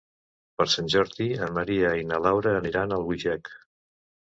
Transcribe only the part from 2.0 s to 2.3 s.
i na